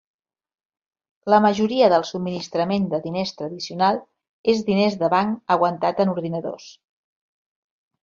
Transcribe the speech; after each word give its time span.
La 1.33 1.39
majoria 1.45 1.89
del 1.95 2.05
subministrament 2.13 2.89
de 2.95 3.01
diners 3.05 3.35
tradicional 3.43 4.03
és 4.57 4.67
diners 4.73 5.01
de 5.05 5.13
banc 5.19 5.57
aguantat 5.59 6.05
en 6.07 6.19
ordinadors. 6.19 6.71